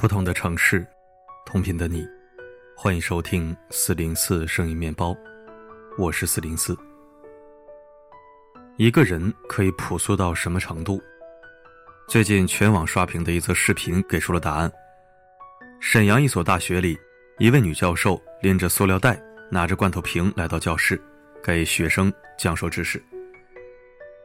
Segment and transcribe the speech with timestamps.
[0.00, 0.86] 不同的城市，
[1.44, 2.08] 同频的你，
[2.74, 5.14] 欢迎收听四零四声音面包，
[5.98, 6.74] 我是四零四。
[8.78, 11.02] 一个人可以朴素到什么程度？
[12.08, 14.72] 最近全网刷屏的一则视频给出了答案。
[15.80, 16.98] 沈阳一所大学里，
[17.38, 20.98] 一位女教授拎着塑料袋，拿着罐头瓶来到教室，
[21.44, 23.04] 给学生讲授知识。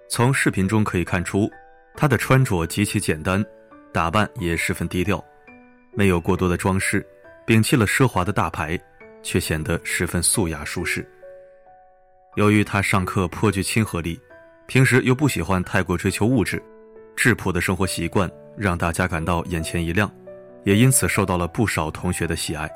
[0.09, 1.51] 从视频中可以看出，
[1.97, 3.45] 她的穿着极其简单，
[3.91, 5.21] 打扮也十分低调。
[5.95, 7.05] 没有过多的装饰，
[7.47, 8.79] 摒弃了奢华的大牌，
[9.23, 11.07] 却显得十分素雅舒适。
[12.35, 14.19] 由于他上课颇具亲和力，
[14.67, 16.61] 平时又不喜欢太过追求物质，
[17.15, 20.11] 质朴的生活习惯让大家感到眼前一亮，
[20.65, 22.69] 也因此受到了不少同学的喜爱。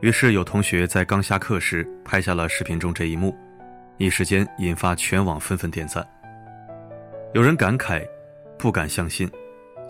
[0.00, 3.36] 于是有同学在刚下课时拍下了视频中这一幕，
[3.98, 6.02] 一时间引发全网纷纷点赞。
[7.34, 8.02] 有人感慨，
[8.58, 9.30] 不敢相信。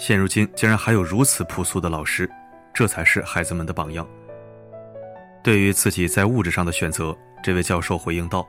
[0.01, 2.27] 现如今竟然还有如此朴素的老师，
[2.73, 4.09] 这才是孩子们的榜样。
[5.45, 8.49] 对于自己在物质上的选择，这位教授回应道：“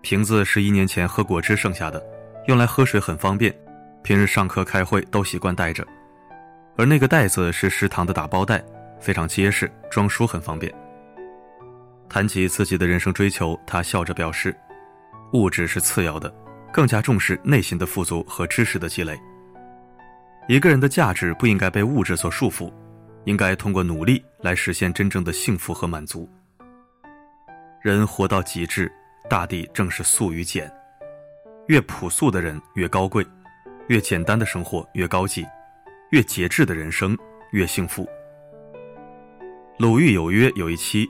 [0.00, 2.02] 瓶子是一年前喝果汁剩下的，
[2.46, 3.54] 用来喝水很方便，
[4.02, 5.86] 平日上课开会都习惯带着。
[6.74, 8.64] 而那个袋子是食堂的打包袋，
[8.98, 10.72] 非常结实，装书很方便。”
[12.08, 14.56] 谈起自己的人生追求，他笑着表示
[15.34, 16.34] ：“物质是次要的，
[16.72, 19.20] 更加重视内心的富足和知识的积累。”
[20.48, 22.72] 一个人的价值不应该被物质所束缚，
[23.24, 26.30] 应该通过努力来实现真正的幸福和满足。
[27.82, 28.90] 人活到极致，
[29.28, 30.72] 大抵正是素与简。
[31.66, 33.26] 越朴素的人越高贵，
[33.88, 35.44] 越简单的生活越高级，
[36.10, 37.18] 越节制的人生
[37.50, 38.08] 越幸福。
[39.78, 41.08] 鲁豫有约有一期，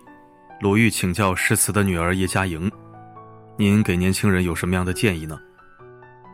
[0.60, 2.72] 鲁豫请教诗词的女儿叶嘉莹
[3.58, 5.38] ：“您给年轻人有什么样的建议呢？”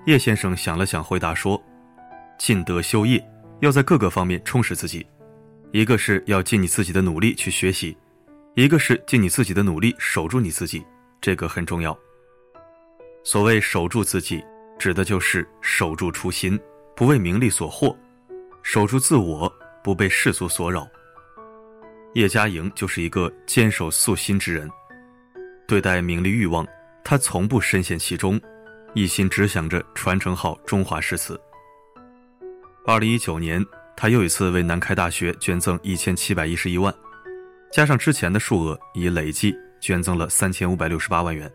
[0.06, 1.60] 叶先生想了想，回答说。
[2.42, 3.24] 尽德修业，
[3.60, 5.06] 要在各个方面充实自己。
[5.70, 7.96] 一个是要尽你自己的努力去学习，
[8.56, 10.84] 一个是尽你自己的努力守住你自己，
[11.20, 11.96] 这个很重要。
[13.22, 14.44] 所谓守住自己，
[14.76, 16.58] 指的就是守住初心，
[16.96, 17.96] 不为名利所惑；
[18.64, 19.48] 守住自我，
[19.80, 20.84] 不被世俗所扰。
[22.14, 24.68] 叶嘉莹就是一个坚守素心之人。
[25.68, 26.66] 对待名利欲望，
[27.04, 28.40] 他从不深陷其中，
[28.94, 31.40] 一心只想着传承好中华诗词。
[32.84, 33.64] 二零一九年，
[33.96, 36.92] 他又一次为南开大学捐赠一千七百一十一万，
[37.70, 41.48] 加上之前的数额，已累计捐赠了三千五百六十八万元。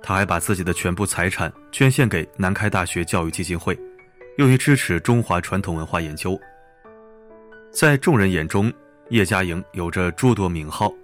[0.00, 3.76] 他还把自己的全部财产捐献给南开大学教育基金会，
[4.38, 6.38] 用于支持中华传统文化研究。
[7.72, 8.72] 在众人眼中，
[9.08, 10.94] 叶嘉莹有着诸多名号：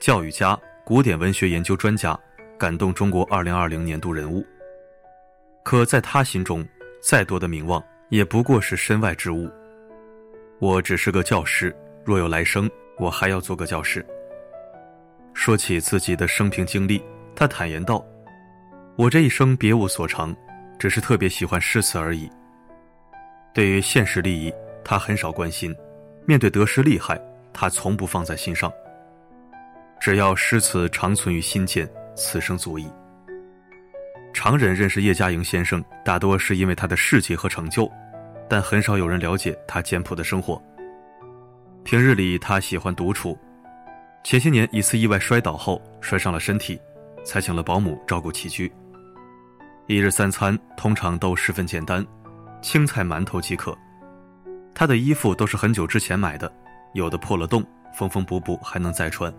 [0.00, 2.16] 教育家、古典文学研究专家、
[2.56, 4.46] 感动中国二零二零年度人物。
[5.64, 6.64] 可在他心中，
[7.02, 7.82] 再多的名望。
[8.08, 9.50] 也不过是身外之物。
[10.60, 14.04] 我只是个教师，若有来生，我还要做个教师。
[15.32, 17.02] 说起自己的生平经历，
[17.34, 18.04] 他坦言道
[18.96, 20.34] ：“我这一生别无所长，
[20.78, 22.30] 只是特别喜欢诗词而已。
[23.52, 24.52] 对于现实利益，
[24.84, 25.72] 他很少关心；
[26.24, 27.20] 面对得失利害，
[27.52, 28.72] 他从不放在心上。
[30.00, 32.88] 只要诗词长存于心间，此生足矣。”
[34.34, 37.90] 常人认识叶嘉莹先生，大多是因为他的事迹和成就。
[38.50, 40.62] 但很少有人了解他简朴的生活。
[41.84, 43.38] 平日里，他喜欢独处。
[44.22, 46.78] 前些年一次意外摔倒后摔伤了身体，
[47.24, 48.70] 才请了保姆照顾起居。
[49.86, 52.04] 一日三餐通常都十分简单，
[52.60, 53.76] 青菜馒头即可。
[54.74, 56.52] 他的衣服都是很久之前买的，
[56.92, 57.64] 有的破了洞，
[57.96, 59.32] 缝缝补补还能再穿。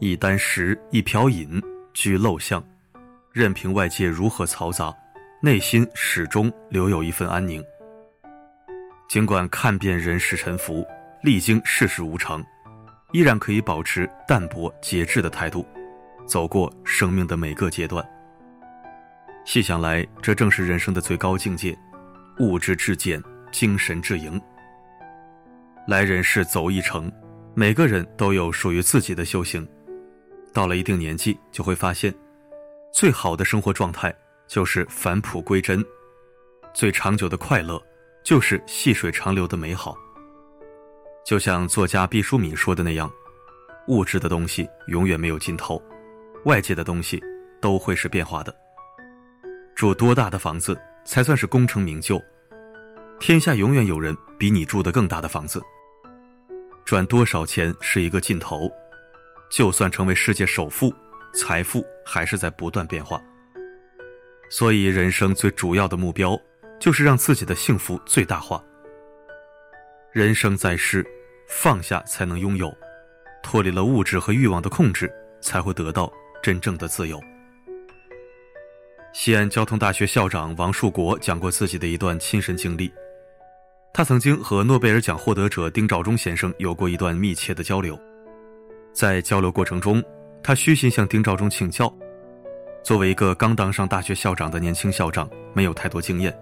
[0.00, 1.62] 一箪食，一瓢饮，
[1.94, 2.62] 居陋巷，
[3.32, 4.94] 任凭外界如何嘈杂，
[5.40, 7.64] 内心始终留有一份安宁。
[9.08, 10.86] 尽管看遍人世沉浮，
[11.22, 12.44] 历经世事无常，
[13.12, 15.66] 依然可以保持淡泊节制的态度，
[16.26, 18.06] 走过生命的每个阶段。
[19.46, 21.76] 细想来，这正是人生的最高境界：
[22.38, 24.38] 物质至简，精神至盈。
[25.88, 27.10] 来人世走一程，
[27.54, 29.66] 每个人都有属于自己的修行。
[30.52, 32.12] 到了一定年纪，就会发现，
[32.92, 34.14] 最好的生活状态
[34.46, 35.84] 就是返璞归真，
[36.74, 37.82] 最长久的快乐。
[38.24, 39.96] 就是细水长流的美好。
[41.26, 43.10] 就像作家毕淑敏说的那样，
[43.88, 45.82] 物质的东西永远没有尽头，
[46.44, 47.20] 外界的东西
[47.60, 48.54] 都会是变化的。
[49.74, 52.22] 住多大的房子才算是功成名就？
[53.18, 55.60] 天下永远有人比你住的更大的房子。
[56.84, 58.70] 赚多少钱是一个尽头，
[59.50, 60.94] 就算成为世界首富，
[61.34, 63.22] 财富还是在不断变化。
[64.50, 66.40] 所以，人生最主要的目标。
[66.82, 68.60] 就是让自己的幸福最大化。
[70.10, 71.06] 人生在世，
[71.48, 72.76] 放下才能拥有，
[73.40, 75.08] 脱离了物质和欲望的控制，
[75.40, 76.12] 才会得到
[76.42, 77.20] 真正的自由。
[79.12, 82.92] 西安交通大学校长王树国讲过自己的一段亲身经历。
[83.94, 87.96] 他曾经和诺贝尔奖获得者丁肇中先生有过一段密切的交流。
[88.92, 90.02] 在交流过程中，
[90.42, 91.92] 他虚心向丁肇中请教：
[92.82, 96.36] 作为一个刚当上大学校长的年轻校长，没有太多经验，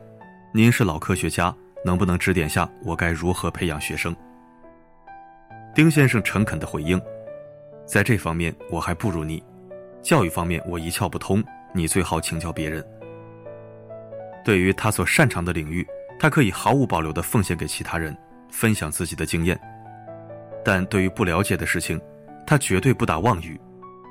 [0.52, 1.54] 您是老科学家，
[1.84, 4.16] 能不能指点下我该如何培养学生？
[5.74, 7.00] 丁先生诚恳地回应：
[7.84, 9.42] 在这方面我还不如你，
[10.00, 11.44] 教育方面我一窍不通。
[11.72, 12.84] 你最好请教别人。
[14.44, 15.86] 对于他所擅长的领域，
[16.18, 18.16] 他可以毫无保留地奉献给其他人，
[18.50, 19.56] 分享自己的经验；
[20.64, 22.00] 但对于不了解的事情，
[22.44, 23.60] 他绝对不打妄语，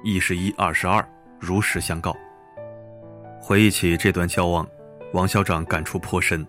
[0.04, 1.08] 一是一，二是二，
[1.40, 2.16] 如实相告。
[3.40, 4.68] 回忆起这段交往，
[5.14, 6.46] 王校长感触颇深：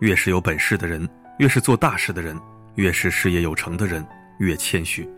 [0.00, 1.08] 越是有本事的人，
[1.38, 2.38] 越是做大事的人，
[2.74, 4.06] 越是事业有成的人，
[4.38, 5.08] 越谦虚。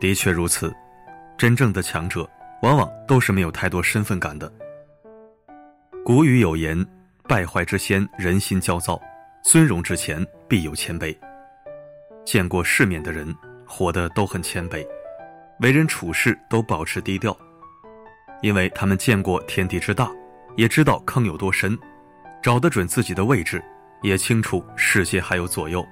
[0.00, 0.74] 的确如此，
[1.36, 2.28] 真正的强者。
[2.62, 4.50] 往往都是没有太多身份感的。
[6.02, 6.82] 古语有言
[7.28, 8.98] ：“败坏之先，人心焦躁；
[9.42, 11.14] 尊荣之前，必有谦卑。”
[12.24, 13.34] 见过世面的人，
[13.66, 14.82] 活得都很谦卑，
[15.60, 17.36] 为人处事都保持低调，
[18.42, 20.10] 因为他们见过天地之大，
[20.56, 21.78] 也知道坑有多深，
[22.42, 23.62] 找得准自己的位置，
[24.02, 25.84] 也清楚世界还有左右。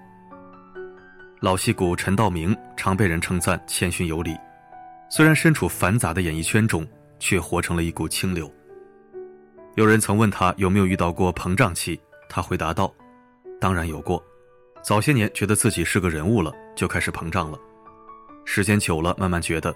[1.40, 4.36] 老戏骨陈道明常被人称赞谦逊有礼。
[5.08, 6.86] 虽然身处繁杂的演艺圈中，
[7.18, 8.52] 却活成了一股清流。
[9.74, 12.92] 有人曾问他有没有遇到过膨胀期，他回答道
[13.60, 14.22] ：“当然有过。
[14.82, 17.58] 早些年觉得自己是个人物了，就开始膨胀了。
[18.44, 19.74] 时间久了，慢慢觉得，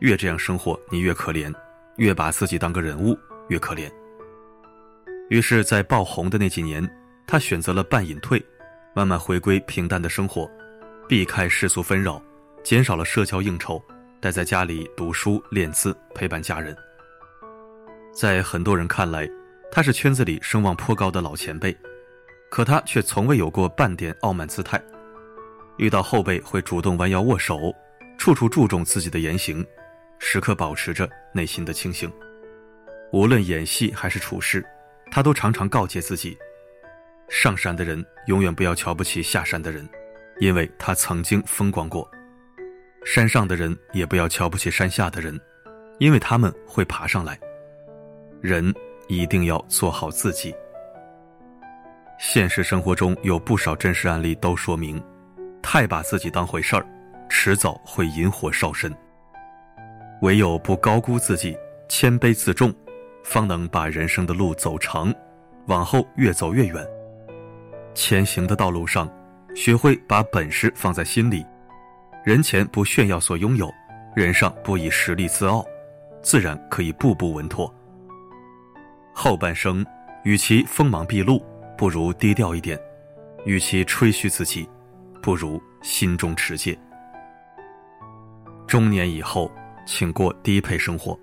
[0.00, 1.52] 越这样生活，你越可怜；
[1.96, 3.18] 越把自己当个人物，
[3.48, 3.90] 越可怜。
[5.30, 6.88] 于是，在爆红的那几年，
[7.26, 8.44] 他选择了半隐退，
[8.94, 10.50] 慢慢回归平淡的生活，
[11.08, 12.22] 避开世俗纷扰，
[12.62, 13.82] 减少了社交应酬。”
[14.20, 16.74] 待在家里读书练字，陪伴家人。
[18.10, 19.28] 在很多人看来，
[19.70, 21.76] 他是圈子里声望颇高的老前辈，
[22.50, 24.82] 可他却从未有过半点傲慢姿态。
[25.76, 27.70] 遇到后辈会主动弯腰握手，
[28.18, 29.64] 处处注重自己的言行，
[30.18, 32.10] 时刻保持着内心的清醒。
[33.12, 34.64] 无论演戏还是处事，
[35.10, 36.36] 他都常常告诫自己：
[37.28, 39.88] 上山的人永远不要瞧不起下山的人，
[40.40, 42.10] 因为他曾经风光过。
[43.04, 45.38] 山上的人也不要瞧不起山下的人，
[45.98, 47.38] 因为他们会爬上来。
[48.40, 48.74] 人
[49.08, 50.54] 一定要做好自己。
[52.18, 55.02] 现实生活中有不少真实案例都说明，
[55.62, 56.86] 太把自己当回事儿，
[57.44, 58.90] 迟早会引火烧身。
[60.22, 61.54] 唯有不高估自己，
[61.90, 62.74] 谦卑自重，
[63.22, 65.14] 方能把人生的路走长，
[65.66, 66.82] 往后越走越远。
[67.92, 69.06] 前行的道路上，
[69.54, 71.44] 学会把本事放在心里。
[72.24, 73.70] 人前不炫耀所拥有，
[74.16, 75.62] 人上不以实力自傲，
[76.22, 77.70] 自然可以步步稳妥。
[79.12, 79.84] 后半生，
[80.22, 81.44] 与其锋芒毕露，
[81.76, 82.78] 不如低调一点；
[83.44, 84.66] 与其吹嘘自己，
[85.20, 86.74] 不如心中持戒。
[88.74, 89.48] 中年以后，
[89.86, 91.16] 请过低配生活。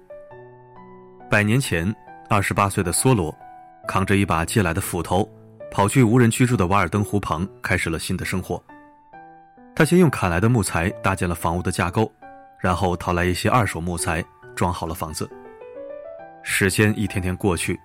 [1.29, 1.93] 百年前，
[2.29, 3.37] 二十八岁的梭罗，
[3.85, 5.29] 扛着一把借来的斧头，
[5.69, 8.63] 跑去无人居住的瓦尔登湖旁，开始了新的生活。
[9.75, 12.09] 他先用砍来的木材搭建了房屋的架构，
[12.57, 14.23] 然后淘来一些二手木材
[14.55, 15.29] 装好了房子。
[16.43, 17.77] 时间一天天过去，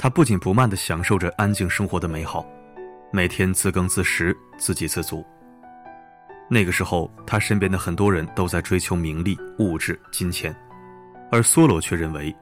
[0.00, 2.44] 他不紧不慢地享受着安静生活的美好，
[3.12, 5.24] 每天自耕自食，自给自足。
[6.52, 10.54] 那个时候，他身边的很多人都在追求名利、物质、金钱，
[11.30, 12.34] 而梭罗却认为：“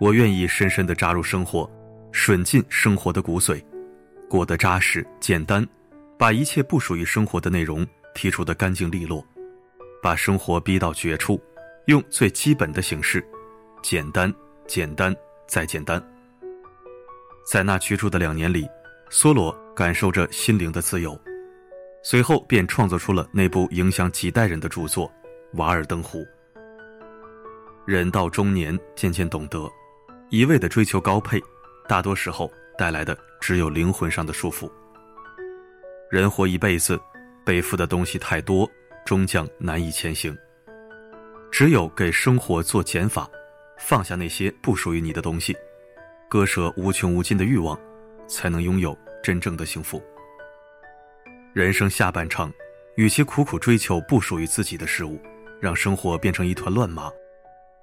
[0.00, 1.70] 我愿意深深地扎入生活，
[2.10, 3.62] 吮尽生活的骨髓，
[4.26, 5.62] 过得扎实简单，
[6.18, 9.22] 把一切不属于生活的内容。”剔除的干净利落，
[10.02, 11.38] 把生活逼到绝处，
[11.84, 13.22] 用最基本的形式，
[13.82, 14.32] 简单、
[14.66, 15.14] 简单
[15.46, 16.02] 再简单。
[17.46, 18.66] 在那居住的两年里，
[19.10, 21.14] 梭罗感受着心灵的自由，
[22.08, 25.08] 随后便创作出了那部影响几代人的著作
[25.54, 26.20] 《瓦尔登湖》。
[27.84, 29.68] 人到中年，渐渐懂得，
[30.30, 31.42] 一味的追求高配，
[31.88, 32.48] 大多时候
[32.78, 34.70] 带来的只有灵魂上的束缚。
[36.08, 36.96] 人活一辈子。
[37.44, 38.68] 背负的东西太多，
[39.04, 40.36] 终将难以前行。
[41.50, 43.28] 只有给生活做减法，
[43.78, 45.56] 放下那些不属于你的东西，
[46.28, 47.76] 割舍无穷无尽的欲望，
[48.28, 50.00] 才能拥有真正的幸福。
[51.56, 52.52] 人生下半场，
[52.96, 55.18] 与其苦苦追求不属于自己的事物，
[55.58, 57.10] 让生活变成一团乱麻，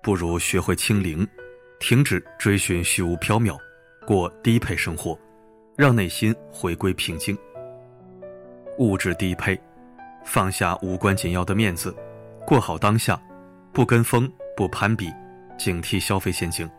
[0.04, 1.28] 不如学会清零，
[1.80, 3.58] 停止追寻虚无缥缈，
[4.06, 5.18] 过低配生活，
[5.76, 7.36] 让内心回归平静。
[8.78, 9.60] 物质低配，
[10.24, 11.96] 放下无关紧要的面子，
[12.46, 13.20] 过好当下，
[13.74, 15.12] 不跟风，不攀比，
[15.58, 16.70] 警惕消费陷阱，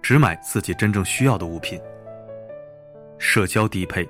[0.00, 1.78] 只买自己真正需要的物品。
[3.18, 4.08] 社交低配，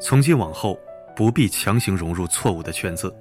[0.00, 0.76] 从今往后
[1.18, 3.12] 不必强行融入错误的圈子，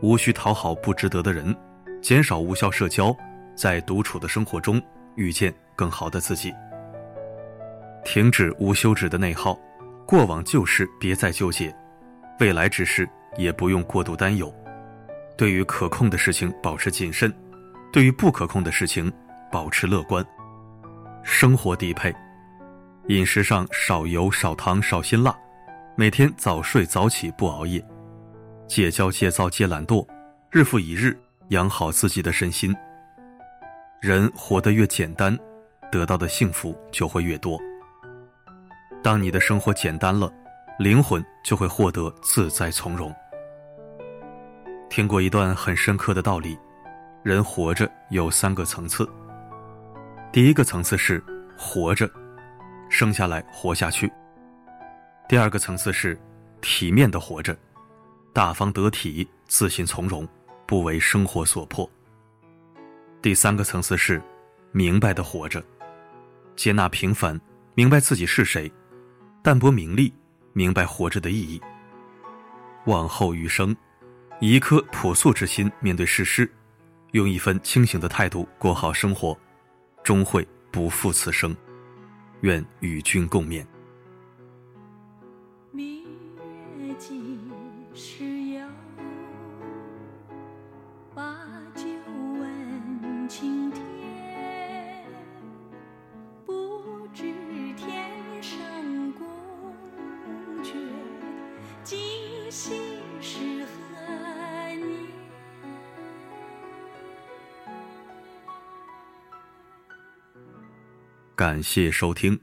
[0.00, 1.56] 无需讨好不值得的人，
[2.02, 3.16] 减少无效社交，
[3.54, 4.82] 在独处的生活中
[5.14, 6.52] 遇见更好的自己。
[8.04, 9.56] 停止无休止的内耗，
[10.04, 11.72] 过往旧事别再纠结。
[12.40, 14.52] 未来之事也不用过度担忧，
[15.36, 17.32] 对于可控的事情保持谨慎，
[17.92, 19.12] 对于不可控的事情
[19.52, 20.26] 保持乐观。
[21.22, 22.12] 生活低配，
[23.06, 25.32] 饮食上少油少糖少辛辣，
[25.96, 27.84] 每天早睡早起不熬夜，
[28.66, 30.06] 戒骄戒躁戒懒惰，
[30.50, 31.16] 日复一日
[31.50, 32.74] 养好自己的身心。
[34.00, 35.38] 人活得越简单，
[35.92, 37.58] 得到的幸福就会越多。
[39.02, 40.32] 当你的生活简单了。
[40.76, 43.14] 灵魂就会获得自在从容。
[44.90, 46.58] 听过一段很深刻的道理：
[47.22, 49.08] 人活着有三个层次。
[50.32, 51.22] 第一个层次是
[51.56, 52.10] 活着，
[52.90, 54.08] 生下来活下去；
[55.28, 56.18] 第二个层次是
[56.60, 57.56] 体面的活着，
[58.32, 60.28] 大方得体、自信从容，
[60.66, 61.88] 不为生活所迫；
[63.22, 64.22] 第三个层次是
[64.72, 65.64] 明白的活着，
[66.56, 67.40] 接纳平凡，
[67.74, 68.70] 明白自己是谁，
[69.42, 70.12] 淡泊名利。
[70.56, 71.60] 明白活着的意义。
[72.86, 73.76] 往后余生，
[74.40, 76.48] 以一颗朴素之心面对世事，
[77.10, 79.36] 用一份清醒的态度过好生活，
[80.04, 81.52] 终会不负此生。
[82.42, 83.66] 愿与君共勉。
[111.44, 112.40] 感谢收听。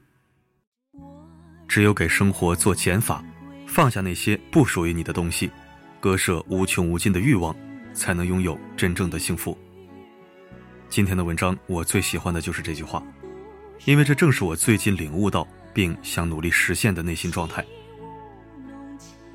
[1.66, 3.20] 只有给生活做减法，
[3.66, 5.50] 放下那些不属于你的东西，
[5.98, 7.52] 割舍无穷无尽的欲望，
[7.92, 9.58] 才能拥有真正的幸福。
[10.88, 13.02] 今天的文章我最喜欢的就是这句话，
[13.86, 15.44] 因为这正是我最近领悟到
[15.74, 17.66] 并想努力实现的内心状态。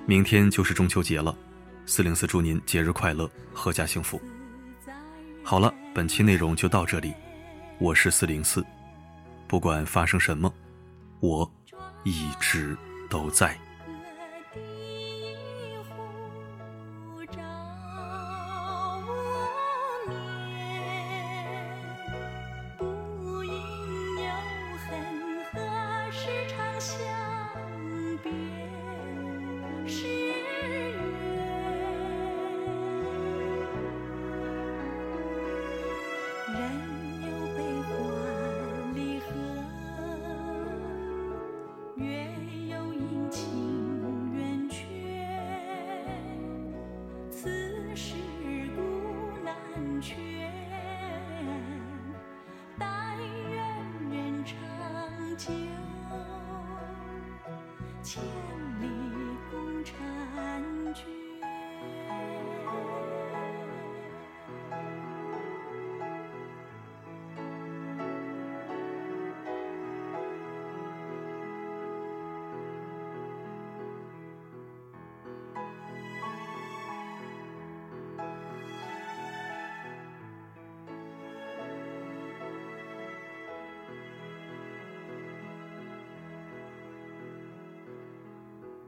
[0.05, 1.37] 明天就是中秋节了，
[1.85, 4.17] 四零四祝您节日快乐，阖家幸福。
[5.43, 7.13] 好了，本期内容就到这里，
[7.79, 8.65] 我是四零四。
[9.47, 10.53] 不管发生什么，
[11.19, 11.49] 我
[12.03, 12.77] 一直
[13.09, 13.57] 都在。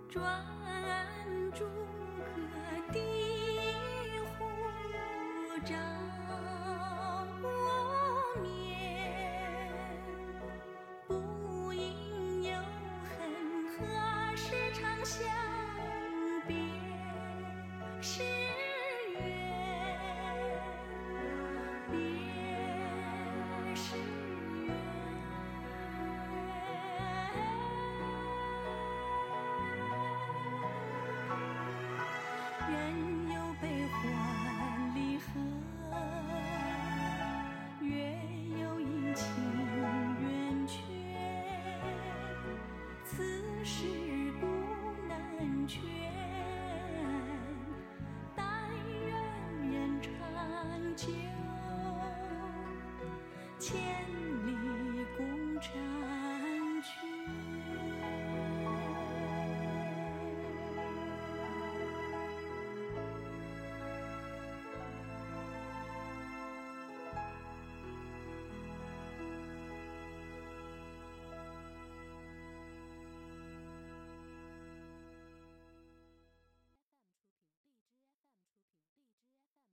[0.09, 0.23] 转
[1.53, 2.99] 朱阁低
[4.11, 4.43] 绮户
[5.63, 5.75] 照